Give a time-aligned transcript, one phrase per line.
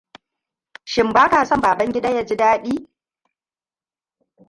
[0.83, 2.89] Shin baka son Babangida ya ji dadi?